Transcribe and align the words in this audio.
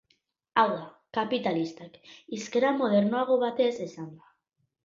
Hau 0.59 0.63
da, 0.69 0.85
kapitalistak, 1.17 1.99
hizkera 2.39 2.75
modernoago 2.81 3.39
batez 3.47 3.71
esanda. 3.89 4.35